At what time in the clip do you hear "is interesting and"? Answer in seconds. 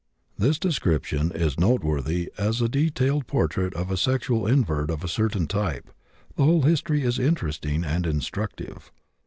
7.03-8.07